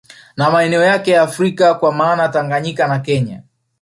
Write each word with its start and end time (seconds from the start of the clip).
Na 0.37 0.51
maeneo 0.51 0.83
yake 0.83 1.11
ya 1.11 1.21
Afrika 1.21 1.73
kwa 1.73 1.91
maana 1.91 2.23
ya 2.23 2.29
Tanganyika 2.29 2.87
na 2.87 2.99
Kenya 2.99 3.43